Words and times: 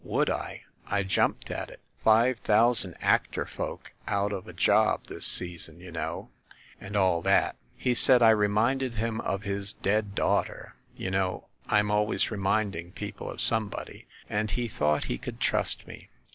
Would 0.03 0.31
I? 0.31 0.63
I 0.87 1.03
jumped 1.03 1.51
at 1.51 1.69
it! 1.69 1.79
‚ÄĒ 1.99 2.03
five 2.03 2.39
thousand 2.39 2.95
actor 3.01 3.45
folk 3.45 3.91
out 4.07 4.33
of 4.33 4.47
a 4.47 4.51
job 4.51 5.05
this 5.05 5.27
season, 5.27 5.79
you 5.79 5.91
know, 5.91 6.31
and 6.79 6.95
all 6.95 7.21
that. 7.21 7.55
He 7.77 7.93
said 7.93 8.19
I 8.23 8.31
reminded 8.31 8.95
him 8.95 9.21
of 9.21 9.43
his 9.43 9.73
dead 9.73 10.15
daughter 10.15 10.73
‚ÄĒ 10.95 10.99
you 11.01 11.11
know 11.11 11.49
I'm 11.67 11.91
always 11.91 12.31
reminding 12.31 12.93
people 12.93 13.29
of 13.29 13.41
somebody 13.41 14.07
‚ÄĒ 14.23 14.25
and 14.31 14.49
he 14.49 14.67
thought 14.67 15.03
he 15.03 15.19
could 15.19 15.39
trust 15.39 15.85
me. 15.85 16.09